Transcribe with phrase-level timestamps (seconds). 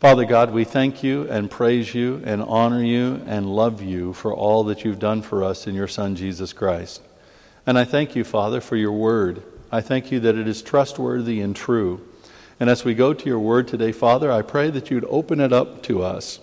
[0.00, 4.32] Father God, we thank you and praise you and honor you and love you for
[4.32, 7.02] all that you've done for us in your Son, Jesus Christ.
[7.66, 9.42] And I thank you, Father, for your word.
[9.72, 12.06] I thank you that it is trustworthy and true.
[12.60, 15.52] And as we go to your word today, Father, I pray that you'd open it
[15.52, 16.38] up to us,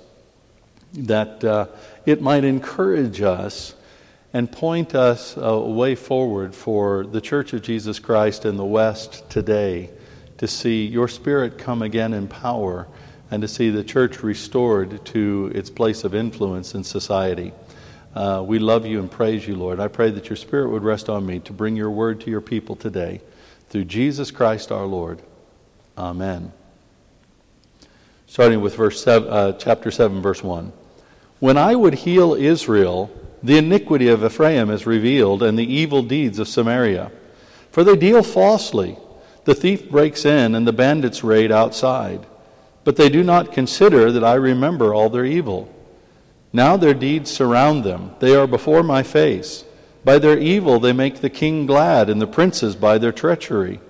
[0.92, 1.68] that uh,
[2.06, 3.74] it might encourage us
[4.34, 9.30] and point us a way forward for the Church of Jesus Christ in the West
[9.30, 9.92] today
[10.40, 12.86] to see your Spirit come again in power
[13.32, 17.54] and to see the church restored to its place of influence in society.
[18.16, 19.80] Uh, we love you and praise you, Lord.
[19.80, 22.42] I pray that your Spirit would rest on me to bring your word to your
[22.42, 23.22] people today.
[23.70, 25.22] Through Jesus Christ our Lord.
[25.98, 26.54] Amen.
[28.28, 30.72] Starting with verse seven, uh, chapter 7, verse 1.
[31.40, 33.12] When I would heal Israel,
[33.44, 37.12] the iniquity of Ephraim is revealed, and the evil deeds of Samaria.
[37.72, 38.98] For they deal falsely.
[39.44, 42.26] The thief breaks in, and the bandits raid outside.
[42.86, 45.70] But they do not consider that I remember all their evil.
[46.54, 49.66] Now their deeds surround them, they are before my face.
[50.06, 53.82] By their evil they make the king glad, and the princes by their treachery.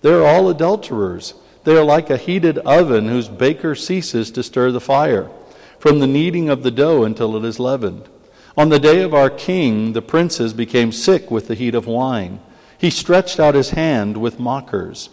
[0.00, 1.34] They are all adulterers.
[1.64, 5.30] They are like a heated oven whose baker ceases to stir the fire,
[5.78, 8.08] from the kneading of the dough until it is leavened.
[8.56, 12.40] On the day of our king, the princes became sick with the heat of wine.
[12.78, 15.10] He stretched out his hand with mockers.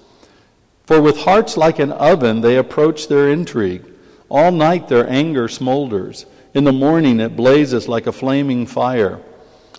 [0.88, 3.84] For with hearts like an oven they approach their intrigue.
[4.30, 6.26] All night their anger smolders.
[6.54, 9.20] In the morning it blazes like a flaming fire.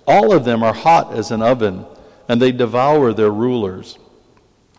[0.06, 1.86] All of them are hot as an oven,
[2.29, 3.98] and they devour their rulers.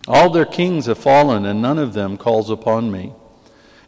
[0.08, 3.12] All their kings have fallen, and none of them calls upon me.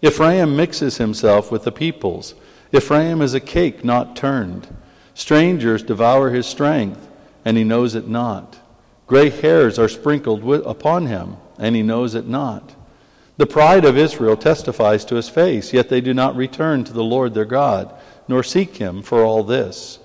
[0.02, 2.34] Ephraim mixes himself with the peoples.
[2.74, 4.68] Ephraim is a cake not turned.
[5.14, 7.08] Strangers devour his strength,
[7.46, 8.58] and he knows it not.
[9.06, 12.76] Gray hairs are sprinkled upon him and he knows it not.
[13.38, 17.04] The pride of Israel testifies to his face, yet they do not return to the
[17.04, 17.94] Lord their God,
[18.28, 20.00] nor seek him for all this.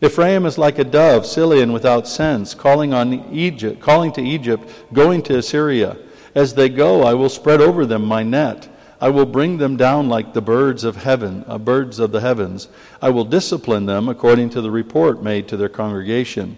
[0.00, 4.68] Ephraim is like a dove, silly and without sense, calling on Egypt, calling to Egypt,
[4.92, 5.96] going to Assyria.
[6.34, 8.68] As they go, I will spread over them my net.
[9.00, 12.68] I will bring them down like the birds of heaven, uh, birds of the heavens.
[13.00, 16.56] I will discipline them according to the report made to their congregation.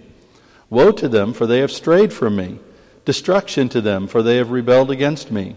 [0.71, 2.59] Woe to them, for they have strayed from me.
[3.05, 5.57] Destruction to them, for they have rebelled against me.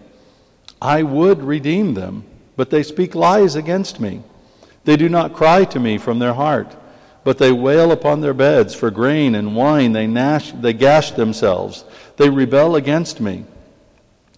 [0.80, 2.24] I would redeem them,
[2.56, 4.22] but they speak lies against me.
[4.84, 6.76] They do not cry to me from their heart,
[7.24, 9.92] but they wail upon their beds for grain and wine.
[9.92, 11.84] They, gnash, they gash themselves.
[12.16, 13.44] They rebel against me.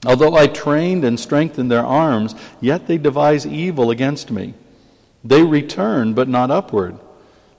[0.07, 4.55] Although I trained and strengthened their arms, yet they devise evil against me.
[5.23, 6.99] They return, but not upward.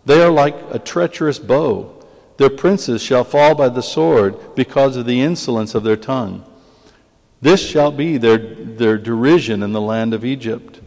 [0.06, 2.01] They are like a treacherous bow.
[2.38, 6.44] Their princes shall fall by the sword because of the insolence of their tongue.
[7.42, 10.80] This shall be their, their derision in the land of Egypt.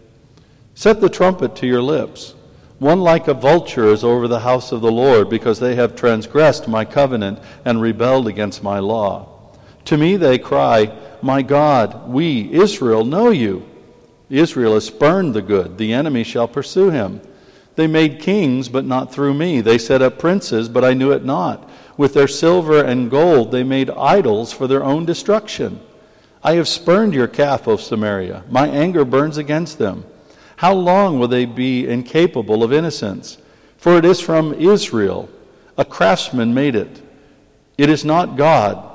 [0.75, 2.35] Set the trumpet to your lips.
[2.79, 6.69] One like a vulture is over the house of the Lord, because they have transgressed
[6.69, 9.29] my covenant and rebelled against my law.
[9.87, 13.69] To me they cry, My God, we, Israel, know you.
[14.31, 17.21] Israel has spurned the good, the enemy shall pursue him.
[17.77, 19.61] They made kings, but not through me.
[19.61, 21.69] They set up princes, but I knew it not.
[21.97, 25.81] With their silver and gold they made idols for their own destruction.
[26.43, 28.45] I have spurned your calf, O Samaria.
[28.51, 30.05] My anger burns against them.
[30.57, 33.39] How long will they be incapable of innocence?
[33.77, 35.29] For it is from Israel.
[35.77, 37.03] A craftsman made it.
[37.77, 38.91] It is not God.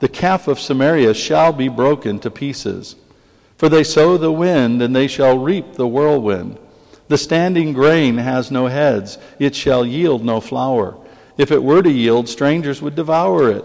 [0.00, 2.96] The calf of Samaria shall be broken to pieces.
[3.56, 6.58] For they sow the wind, and they shall reap the whirlwind.
[7.08, 10.96] The standing grain has no heads, it shall yield no flour.
[11.36, 13.64] If it were to yield, strangers would devour it.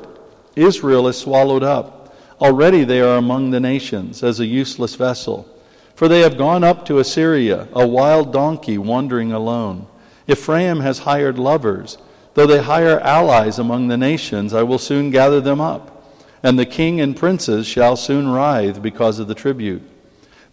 [0.55, 2.15] Israel is swallowed up.
[2.41, 5.47] Already they are among the nations as a useless vessel.
[5.95, 9.87] For they have gone up to Assyria, a wild donkey wandering alone.
[10.27, 11.97] Ephraim has hired lovers.
[12.35, 16.13] Though they hire allies among the nations, I will soon gather them up.
[16.43, 19.81] And the king and princes shall soon writhe because of the tribute.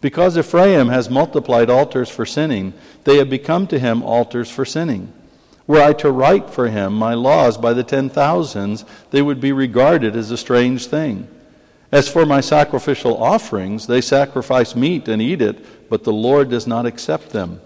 [0.05, 2.75] Because Ephraim has multiplied altars for sinning,
[3.05, 5.11] they have become to him altars for sinning.
[5.67, 9.51] Were I to write for him my laws by the ten thousands, they would be
[9.51, 11.27] regarded as a strange thing.
[11.91, 16.67] As for my sacrificial offerings, they sacrifice meat and eat it, but the Lord does
[16.67, 17.63] not accept them.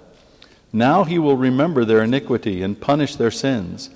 [0.73, 3.91] Now he will remember their iniquity and punish their sins.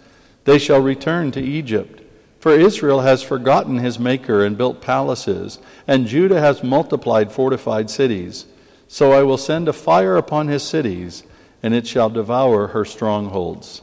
[0.46, 2.01] They shall return to Egypt.
[2.42, 8.46] For Israel has forgotten his Maker and built palaces, and Judah has multiplied fortified cities.
[8.88, 11.22] So I will send a fire upon his cities,
[11.62, 13.82] and it shall devour her strongholds.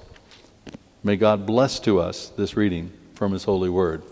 [1.06, 4.04] May God bless to us this reading from his holy word.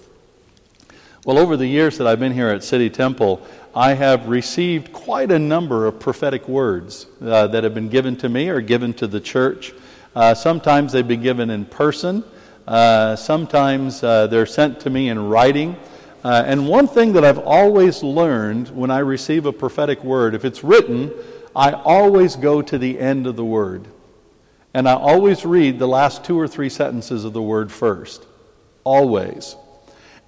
[1.25, 3.45] Well, over the years that I've been here at City Temple,
[3.75, 8.29] I have received quite a number of prophetic words uh, that have been given to
[8.29, 9.73] me or given to the church.
[10.15, 12.23] Uh, sometimes they've been given in person,
[13.15, 15.77] sometimes uh, they're sent to me in writing.
[16.23, 20.43] Uh, and one thing that I've always learned when I receive a prophetic word, if
[20.43, 21.13] it's written,
[21.55, 23.87] I always go to the end of the word.
[24.73, 28.25] And I always read the last two or three sentences of the word first.
[28.83, 29.55] Always.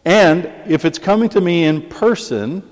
[0.05, 2.63] And if it's coming to me in person,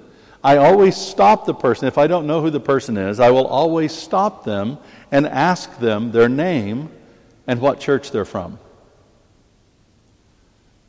[0.44, 1.88] I always stop the person.
[1.88, 4.78] If I don't know who the person is, I will always stop them
[5.12, 6.90] and ask them their name
[7.48, 8.60] and what church they're from.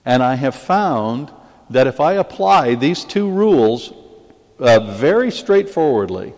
[0.08, 1.30] And I have found
[1.68, 3.92] that if I apply these two rules
[4.58, 6.32] uh, very straightforwardly,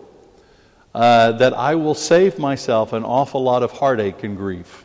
[0.92, 4.84] uh, that I will save myself an awful lot of heartache and grief.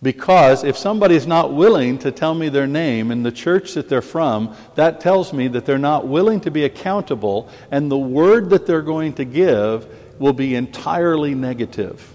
[0.00, 4.00] Because if somebody's not willing to tell me their name and the church that they're
[4.00, 8.64] from, that tells me that they're not willing to be accountable, and the word that
[8.64, 9.88] they're going to give
[10.20, 12.14] will be entirely negative.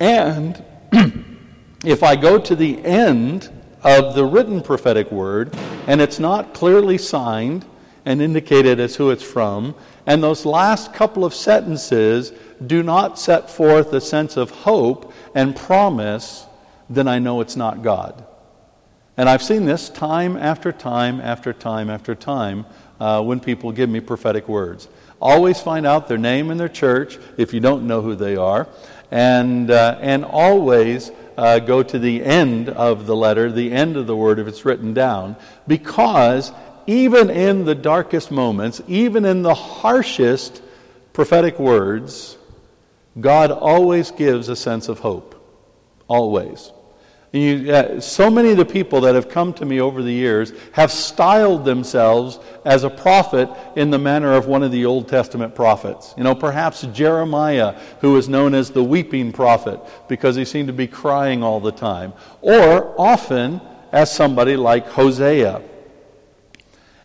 [0.00, 0.64] And
[1.84, 3.52] if I go to the end
[3.86, 5.56] of the written prophetic word
[5.86, 7.64] and it's not clearly signed
[8.04, 9.74] and indicated as who it's from,
[10.06, 12.32] and those last couple of sentences
[12.64, 16.46] do not set forth a sense of hope and promise
[16.88, 18.24] then I know it's not God.
[19.16, 22.66] And I've seen this time after time after time after time
[23.00, 24.88] uh, when people give me prophetic words.
[25.20, 28.68] Always find out their name and their church if you don't know who they are,
[29.10, 34.06] and, uh, and always uh, go to the end of the letter, the end of
[34.06, 35.36] the word if it's written down,
[35.66, 36.52] because
[36.86, 40.62] even in the darkest moments, even in the harshest
[41.12, 42.36] prophetic words,
[43.18, 45.34] God always gives a sense of hope.
[46.08, 46.72] Always.
[47.36, 50.52] You, uh, so many of the people that have come to me over the years
[50.72, 55.54] have styled themselves as a prophet in the manner of one of the Old Testament
[55.54, 56.14] prophets.
[56.16, 60.72] You know, perhaps Jeremiah, who was known as the weeping prophet because he seemed to
[60.72, 63.60] be crying all the time, or often
[63.92, 65.62] as somebody like Hosea.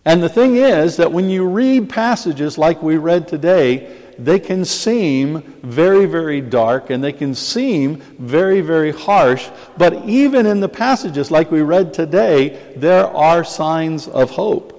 [0.04, 4.66] And the thing is that when you read passages like we read today, they can
[4.66, 9.50] seem very, very dark and they can seem very, very harsh.
[9.78, 14.78] But even in the passages like we read today, there are signs of hope.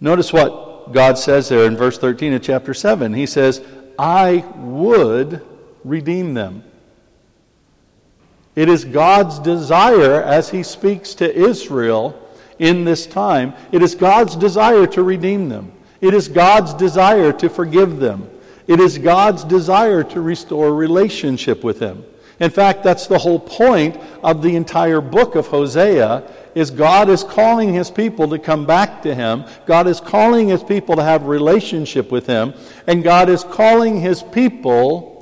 [0.00, 3.14] Notice what God says there in verse 13 of chapter 7.
[3.14, 3.64] He says,
[3.98, 5.46] I would
[5.84, 6.64] redeem them.
[8.54, 12.18] It is God's desire as he speaks to Israel
[12.62, 15.72] in this time, it is God's desire to redeem them.
[16.00, 18.30] It is God's desire to forgive them.
[18.66, 22.04] It is God's desire to restore relationship with them.
[22.40, 26.22] In fact, that's the whole point of the entire book of Hosea
[26.54, 29.44] is God is calling his people to come back to him.
[29.66, 32.54] God is calling his people to have relationship with him,
[32.86, 35.12] and God is calling his people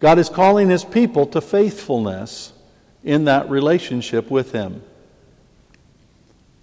[0.00, 2.52] God is calling his people to faithfulness
[3.04, 4.82] in that relationship with him.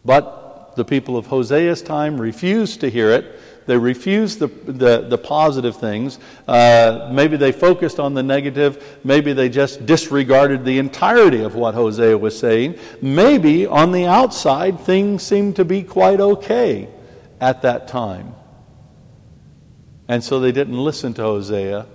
[0.04, 3.40] But the people of Hosea's time refused to hear it.
[3.68, 6.18] They refused the, the, the positive things.
[6.48, 9.00] Uh, maybe they focused on the negative.
[9.04, 12.80] Maybe they just disregarded the entirety of what Hosea was saying.
[13.02, 16.90] Maybe on the outside, things seemed to be quite okay
[17.40, 18.34] at that time.
[20.08, 21.86] And so they didn't listen to Hosea,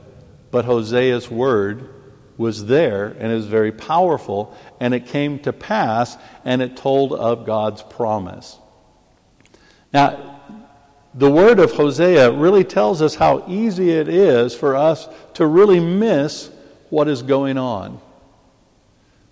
[0.50, 1.95] but Hosea's word
[2.36, 7.46] was there and was very powerful and it came to pass and it told of
[7.46, 8.58] God's promise.
[9.92, 10.40] Now,
[11.14, 15.80] the word of Hosea really tells us how easy it is for us to really
[15.80, 16.50] miss
[16.90, 18.00] what is going on.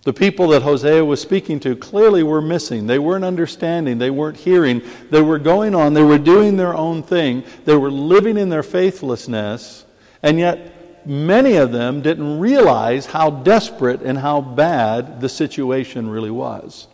[0.05, 2.87] The people that Hosea was speaking to clearly were missing.
[2.87, 3.97] They weren't understanding.
[3.97, 4.83] They weren't hearing.
[5.11, 5.95] They were going on.
[5.95, 7.43] They were doing their own thing.
[7.65, 9.87] They were living in their faithlessness.
[10.23, 10.74] And yet,
[11.07, 16.87] many of them didn't realize how desperate and how bad the situation really was.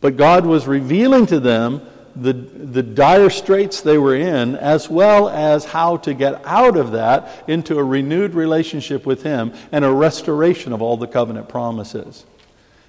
[0.00, 1.82] But God was revealing to them
[2.14, 6.92] the, the dire straits they were in, as well as how to get out of
[6.92, 12.26] that into a renewed relationship with Him and a restoration of all the covenant promises.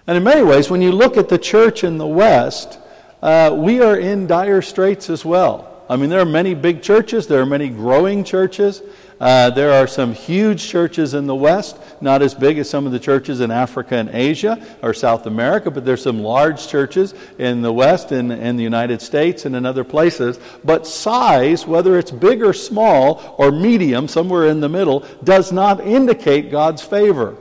[0.07, 2.77] And in many ways, when you look at the church in the West,
[3.22, 5.73] uh, we are in dire straits as well.
[5.93, 8.81] I mean, there are many big churches, there are many growing churches.
[9.19, 12.91] Uh, there are some huge churches in the West, not as big as some of
[12.91, 17.62] the churches in Africa and Asia or South America, but there's some large churches in
[17.62, 20.39] the West and in the United States and in other places.
[20.63, 25.79] But size, whether it's big or small or medium, somewhere in the middle, does not
[25.81, 27.38] indicate God's favor.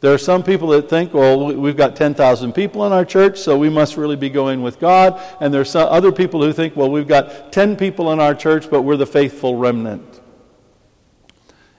[0.00, 3.58] There are some people that think, well, we've got 10,000 people in our church, so
[3.58, 5.20] we must really be going with God.
[5.40, 8.70] And there are other people who think, well, we've got 10 people in our church,
[8.70, 10.20] but we're the faithful remnant.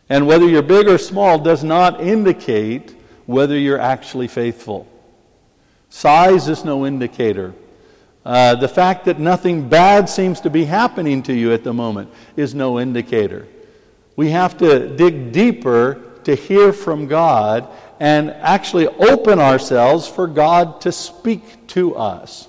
[0.10, 2.94] And whether you're big or small does not indicate
[3.26, 4.88] whether you're actually faithful.
[5.90, 7.54] Size is no indicator.
[8.26, 12.12] Uh, the fact that nothing bad seems to be happening to you at the moment
[12.36, 13.48] is no indicator.
[14.18, 17.68] We have to dig deeper to hear from God
[18.00, 22.48] and actually open ourselves for God to speak to us.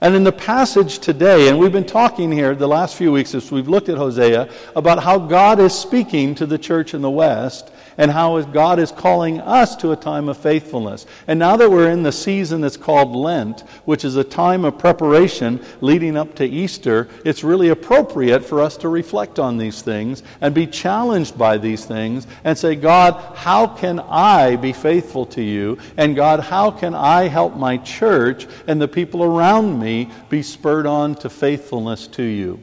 [0.00, 3.50] And in the passage today, and we've been talking here the last few weeks as
[3.50, 7.72] we've looked at Hosea about how God is speaking to the church in the West
[7.98, 11.04] and how God is calling us to a time of faithfulness.
[11.26, 14.78] And now that we're in the season that's called Lent, which is a time of
[14.78, 20.22] preparation leading up to Easter, it's really appropriate for us to reflect on these things
[20.40, 25.42] and be challenged by these things and say, God, how can I be faithful to
[25.42, 25.76] you?
[25.96, 30.86] And God, how can I help my church and the people around me be spurred
[30.86, 32.62] on to faithfulness to you?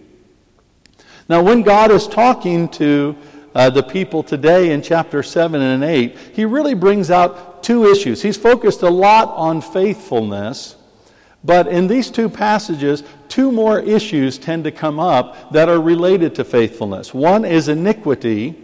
[1.27, 3.15] Now, when God is talking to
[3.55, 8.21] uh, the people today in chapter 7 and 8, he really brings out two issues.
[8.21, 10.75] He's focused a lot on faithfulness,
[11.41, 16.35] but in these two passages, two more issues tend to come up that are related
[16.35, 17.13] to faithfulness.
[17.13, 18.55] One is iniquity,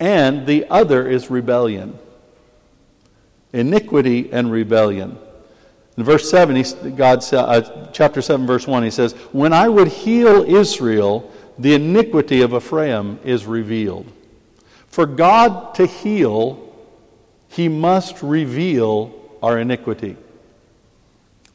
[0.00, 1.98] and the other is rebellion.
[3.52, 5.18] Iniquity and rebellion.
[5.98, 9.88] In verse 7, he, God, uh, chapter 7, verse 1, he says, When I would
[9.88, 14.10] heal Israel, the iniquity of Ephraim is revealed.
[14.86, 16.74] For God to heal,
[17.48, 20.16] he must reveal our iniquity.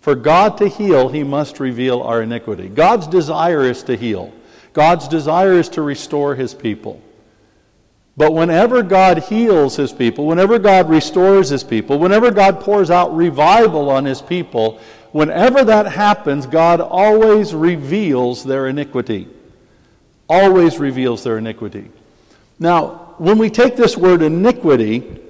[0.02, 2.70] For God to heal, he must reveal our iniquity.
[2.70, 4.34] God's desire is to heal.
[4.74, 7.02] God's desire is to restore his people.
[8.16, 13.16] But whenever God heals his people, whenever God restores his people, whenever God pours out
[13.16, 14.80] revival on his people,
[15.12, 19.28] whenever that happens, God always reveals their iniquity
[20.28, 21.90] always reveals their iniquity.
[22.60, 25.22] Now, when we take this word iniquity,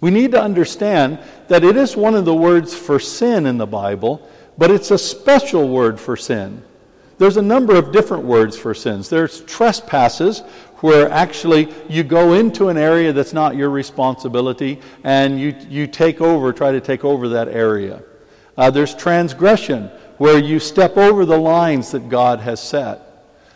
[0.00, 1.18] we need to understand
[1.48, 4.98] that it is one of the words for sin in the Bible, but it's a
[4.98, 6.62] special word for sin.
[7.18, 9.10] There's a number of different words for sins.
[9.10, 10.40] There's trespasses,
[10.78, 16.22] where actually you go into an area that's not your responsibility and you, you take
[16.22, 18.02] over, try to take over that area.
[18.56, 23.09] Uh, there's transgression, where you step over the lines that God has set.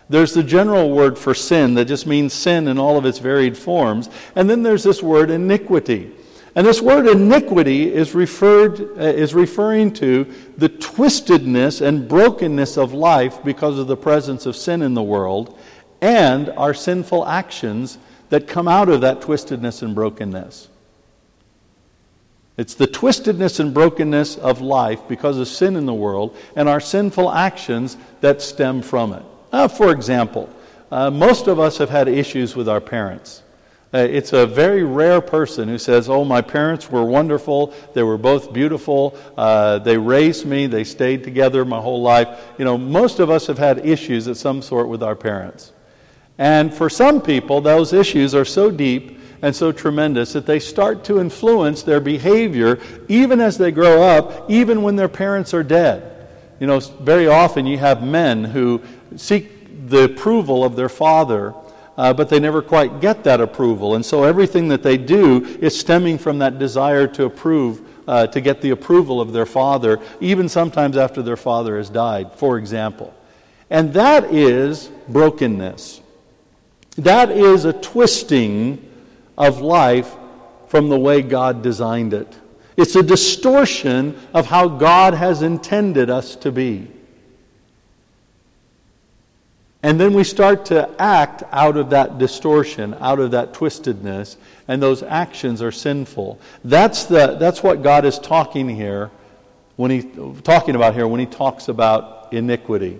[0.08, 3.56] There's the general word for sin that just means sin in all of its varied
[3.56, 4.10] forms.
[4.36, 6.12] And then there's this word iniquity.
[6.54, 12.92] And this word iniquity is, referred, uh, is referring to the twistedness and brokenness of
[12.92, 15.58] life because of the presence of sin in the world
[16.00, 20.68] and our sinful actions that come out of that twistedness and brokenness.
[22.56, 26.78] It's the twistedness and brokenness of life because of sin in the world and our
[26.78, 29.24] sinful actions that stem from it.
[29.54, 30.50] Uh, for example,
[30.90, 33.44] uh, most of us have had issues with our parents.
[33.94, 37.72] Uh, it's a very rare person who says, Oh, my parents were wonderful.
[37.94, 39.16] They were both beautiful.
[39.38, 40.66] Uh, they raised me.
[40.66, 42.48] They stayed together my whole life.
[42.58, 45.72] You know, most of us have had issues of some sort with our parents.
[46.36, 51.04] And for some people, those issues are so deep and so tremendous that they start
[51.04, 56.10] to influence their behavior even as they grow up, even when their parents are dead.
[56.60, 58.80] You know, very often you have men who
[59.16, 61.54] seek the approval of their father,
[61.96, 63.94] uh, but they never quite get that approval.
[63.94, 68.40] And so everything that they do is stemming from that desire to approve, uh, to
[68.40, 73.14] get the approval of their father, even sometimes after their father has died, for example.
[73.70, 76.00] And that is brokenness.
[76.96, 78.90] That is a twisting
[79.36, 80.14] of life
[80.68, 82.32] from the way God designed it.
[82.76, 86.88] It's a distortion of how God has intended us to be.
[89.84, 94.36] And then we start to act out of that distortion, out of that twistedness,
[94.66, 96.40] and those actions are sinful.
[96.64, 99.10] That's, the, that's what God is talking here
[99.76, 100.02] when he
[100.42, 102.98] talking about here when he talks about iniquity.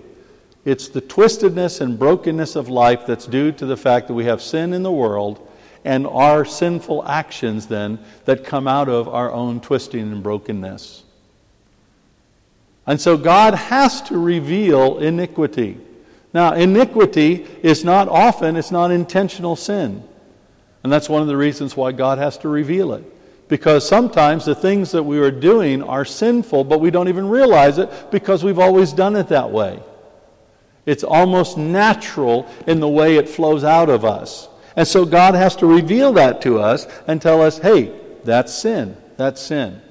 [0.63, 4.39] It's the twistedness and brokenness of life that's due to the fact that we have
[4.39, 5.41] sin in the world
[5.83, 11.03] and our sinful actions then that come out of our own twisting and brokenness.
[12.85, 15.79] And so God has to reveal iniquity.
[16.35, 20.03] Now, iniquity is not often, it's not intentional sin.
[20.83, 23.05] And that's one of the reasons why God has to reveal it.
[23.47, 27.77] Because sometimes the things that we are doing are sinful, but we don't even realize
[27.77, 29.79] it because we've always done it that way.
[30.85, 34.49] It's almost natural in the way it flows out of us.
[34.75, 37.93] And so God has to reveal that to us and tell us, hey,
[38.25, 38.97] That's sin.
[39.15, 39.81] That's sin.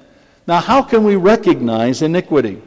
[0.45, 2.61] Now, how can we recognize iniquity?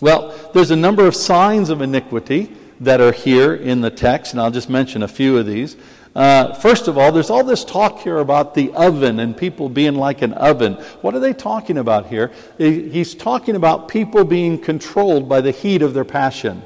[0.00, 4.40] Well, there's a number of signs of iniquity that are here in the text, and
[4.40, 5.76] I'll just mention a few of these.
[6.14, 9.94] Uh, first of all, there's all this talk here about the oven and people being
[9.94, 10.74] like an oven.
[11.02, 12.32] What are they talking about here?
[12.56, 16.62] He's talking about people being controlled by the heat of their passion.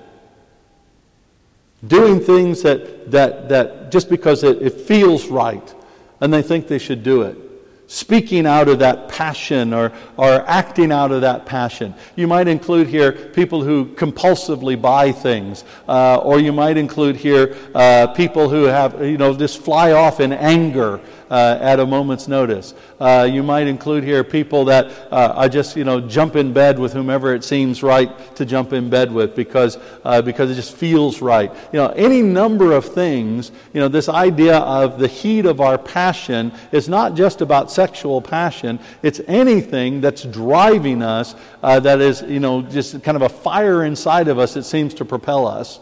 [1.85, 5.75] Doing things that, that, that just because it, it feels right
[6.21, 7.50] and they think they should do it
[7.91, 11.93] speaking out of that passion or, or acting out of that passion.
[12.15, 17.57] You might include here people who compulsively buy things, uh, or you might include here
[17.75, 22.29] uh, people who have, you know, just fly off in anger uh, at a moment's
[22.29, 22.75] notice.
[22.99, 26.79] Uh, you might include here people that uh, are just, you know, jump in bed
[26.79, 30.75] with whomever it seems right to jump in bed with because, uh, because it just
[30.77, 31.53] feels right.
[31.73, 35.79] You know, any number of things, you know, this idea of the heat of our
[35.79, 42.23] passion is not just about sexual passion, it's anything that's driving us uh, that is,
[42.23, 45.79] you know, just kind of a fire inside of us that seems to propel us.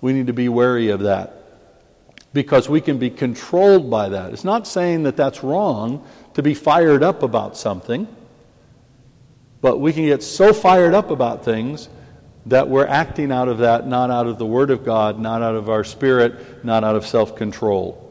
[0.00, 1.39] We need to be wary of that
[2.32, 4.32] because we can be controlled by that.
[4.32, 8.06] It's not saying that that's wrong to be fired up about something,
[9.60, 11.88] but we can get so fired up about things
[12.46, 15.54] that we're acting out of that, not out of the Word of God, not out
[15.54, 18.06] of our spirit, not out of self control.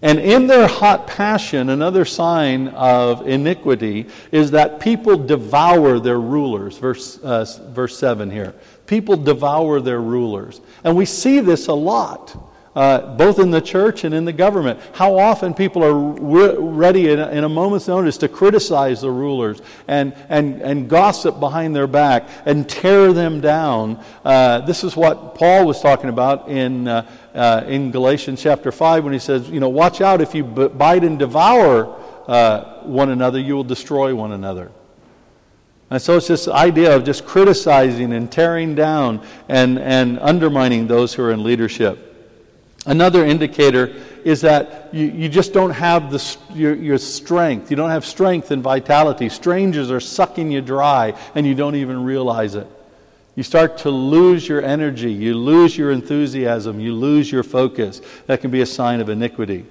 [0.00, 6.78] And in their hot passion, another sign of iniquity is that people devour their rulers.
[6.78, 8.54] Verse, uh, verse 7 here.
[8.86, 10.60] People devour their rulers.
[10.84, 12.36] And we see this a lot
[12.78, 14.78] uh, both in the church and in the government.
[14.92, 19.10] How often people are re- ready in a, in a, moment's notice to criticize the
[19.10, 24.00] rulers and, and, and gossip behind their back and tear them down.
[24.24, 29.02] Uh, this is what Paul was talking about in, uh, uh in Galatians chapter 5
[29.02, 33.40] when he says, you know, watch out if you bite and devour uh, one another,
[33.40, 34.70] you will destroy one another.
[35.90, 41.12] And so it's this idea of just criticizing and tearing down and, and undermining those
[41.12, 42.07] who are in leadership.
[42.88, 47.70] Another indicator is that you, you just don't have the, your, your strength.
[47.70, 49.28] You don't have strength and vitality.
[49.28, 52.66] Strangers are sucking you dry, and you don't even realize it.
[53.36, 55.12] You start to lose your energy.
[55.12, 56.80] You lose your enthusiasm.
[56.80, 58.00] You lose your focus.
[58.26, 59.66] That can be a sign of iniquity.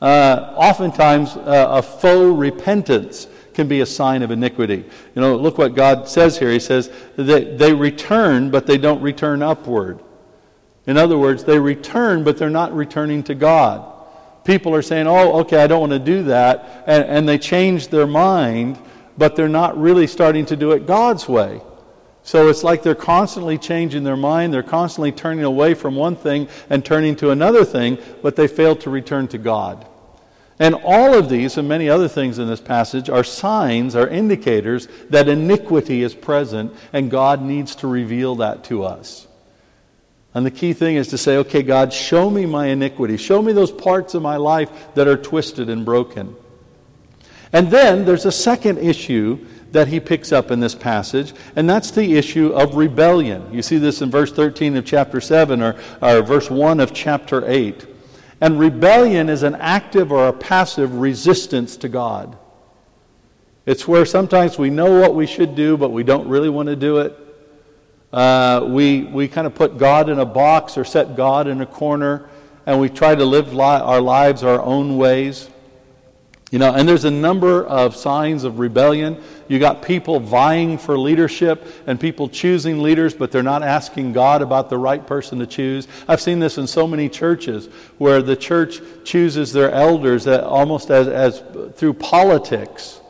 [0.00, 4.86] Uh, oftentimes, uh, a faux repentance can be a sign of iniquity.
[5.14, 6.50] You know, look what God says here.
[6.50, 10.00] He says that they return, but they don't return upward.
[10.86, 13.90] In other words, they return, but they're not returning to God.
[14.44, 16.84] People are saying, oh, okay, I don't want to do that.
[16.86, 18.78] And, and they change their mind,
[19.16, 21.62] but they're not really starting to do it God's way.
[22.22, 24.52] So it's like they're constantly changing their mind.
[24.52, 28.76] They're constantly turning away from one thing and turning to another thing, but they fail
[28.76, 29.86] to return to God.
[30.58, 34.88] And all of these and many other things in this passage are signs, are indicators
[35.10, 39.26] that iniquity is present, and God needs to reveal that to us.
[40.34, 43.16] And the key thing is to say, okay, God, show me my iniquity.
[43.16, 46.34] Show me those parts of my life that are twisted and broken.
[47.52, 51.92] And then there's a second issue that he picks up in this passage, and that's
[51.92, 53.52] the issue of rebellion.
[53.52, 57.48] You see this in verse 13 of chapter 7 or, or verse 1 of chapter
[57.48, 57.86] 8.
[58.40, 62.36] And rebellion is an active or a passive resistance to God.
[63.66, 66.76] It's where sometimes we know what we should do, but we don't really want to
[66.76, 67.18] do it.
[68.14, 71.66] Uh, we, we kind of put God in a box or set God in a
[71.66, 72.28] corner,
[72.64, 75.50] and we try to live li- our lives our own ways.
[76.52, 79.20] You know, and there's a number of signs of rebellion.
[79.48, 84.42] You got people vying for leadership and people choosing leaders, but they're not asking God
[84.42, 85.88] about the right person to choose.
[86.06, 87.66] I've seen this in so many churches
[87.98, 91.42] where the church chooses their elders almost as, as
[91.74, 93.00] through politics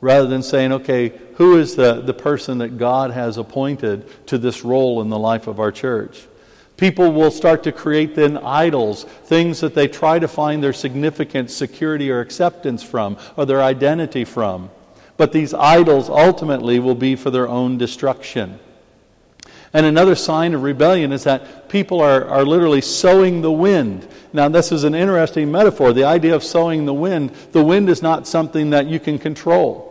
[0.00, 4.64] rather than saying, okay, who is the, the person that God has appointed to this
[4.64, 6.26] role in the life of our church?
[6.76, 11.50] People will start to create then idols, things that they try to find their significant
[11.50, 14.70] security or acceptance from, or their identity from.
[15.16, 18.60] But these idols ultimately will be for their own destruction.
[19.72, 24.08] And another sign of rebellion is that people are, are literally sowing the wind.
[24.32, 25.92] Now, this is an interesting metaphor.
[25.92, 29.87] The idea of sowing the wind, the wind is not something that you can control.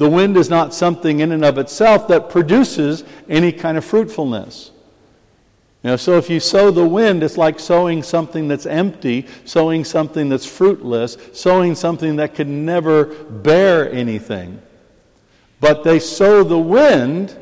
[0.00, 4.70] The wind is not something in and of itself that produces any kind of fruitfulness.
[5.82, 9.84] You know, so if you sow the wind, it's like sowing something that's empty, sowing
[9.84, 14.62] something that's fruitless, sowing something that can never bear anything.
[15.60, 17.36] But they sow the wind,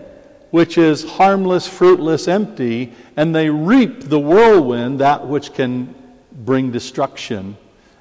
[0.51, 5.95] which is harmless, fruitless, empty, and they reap the whirlwind, that which can
[6.33, 7.57] bring destruction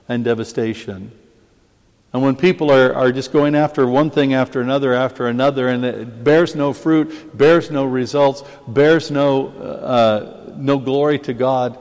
[0.10, 1.12] and devastation.
[2.14, 5.84] And when people are, are just going after one thing after another after another, and
[5.84, 11.78] it bears no fruit, bears no results, bears no, uh, no glory to God,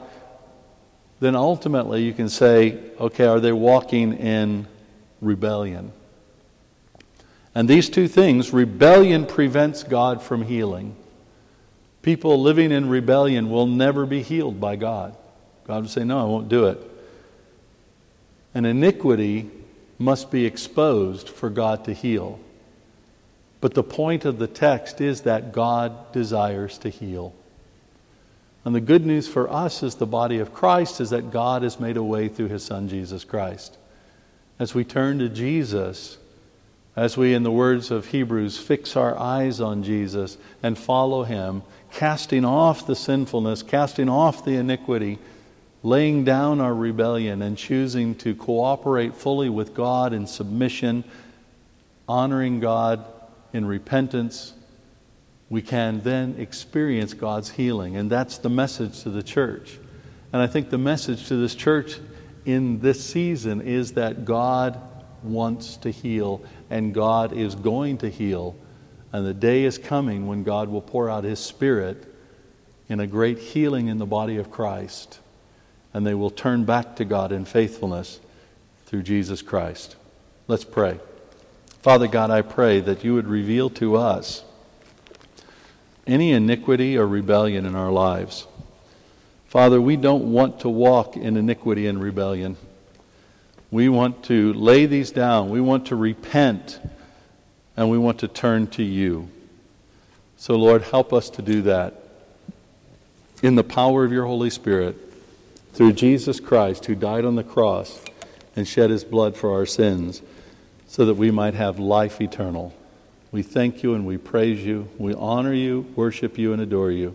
[1.19, 4.67] then ultimately you can say, okay, are they walking in
[5.21, 5.91] rebellion?
[7.55, 10.95] And these two things, rebellion prevents God from healing.
[12.03, 15.15] People living in rebellion will never be healed by God.
[15.65, 16.79] God will say, No, I won't do it.
[18.53, 19.49] And iniquity
[19.99, 22.39] must be exposed for God to heal.
[23.59, 27.33] But the point of the text is that God desires to heal.
[28.63, 31.79] And the good news for us as the body of Christ is that God has
[31.79, 33.77] made a way through his Son, Jesus Christ.
[34.59, 36.17] As we turn to Jesus,
[36.95, 41.63] as we, in the words of Hebrews, fix our eyes on Jesus and follow him,
[41.91, 45.19] casting off the sinfulness, casting off the iniquity,
[45.87, 51.05] laying down our rebellion, and choosing to cooperate fully with God in submission,
[52.09, 53.05] honoring God
[53.53, 54.53] in repentance,
[55.49, 57.95] we can then experience God's healing.
[57.95, 59.79] And that's the message to the church.
[60.33, 61.99] And I think the message to this church
[62.43, 64.81] in this season is that God
[65.23, 68.57] wants to heal and God is going to heal.
[69.13, 72.13] And the day is coming when God will pour out His Spirit
[72.89, 75.19] in a great healing in the body of Christ.
[75.97, 78.19] And they will turn back to God in faithfulness
[78.85, 79.95] through Jesus Christ.
[80.47, 80.99] Let's pray.
[81.81, 84.43] Father God, I pray that you would reveal to us
[86.05, 88.45] any iniquity or rebellion in our lives.
[89.47, 92.57] Father, we don't want to walk in iniquity and rebellion.
[93.71, 95.49] We want to lay these down.
[95.49, 96.79] We want to repent
[97.75, 99.29] and we want to turn to you.
[100.37, 101.99] So, Lord, help us to do that
[103.41, 105.05] in the power of your Holy Spirit
[105.77, 108.01] through Jesus Christ, who died on the cross
[108.55, 110.23] and shed his blood for our sins,
[110.87, 112.73] so that we might have life eternal.
[113.31, 114.89] We thank you and we praise you.
[114.97, 117.09] We honor you, worship you, and adore you.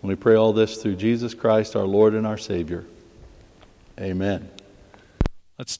[0.00, 2.84] And we pray all this through Jesus Christ, our Lord and our Savior.
[3.98, 4.48] Amen.
[5.58, 5.74] Let's stand.